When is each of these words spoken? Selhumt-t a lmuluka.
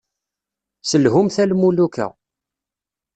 Selhumt-t 0.89 1.37
a 1.43 1.45
lmuluka. 1.49 2.07